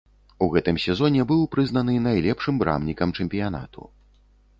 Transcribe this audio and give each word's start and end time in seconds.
У 0.43 0.45
гэтым 0.53 0.77
сезоне 0.85 1.25
быў 1.31 1.41
прызнаны 1.55 1.95
найлепшым 2.07 2.57
брамнікам 2.63 3.09
чэмпіянату. 3.17 3.87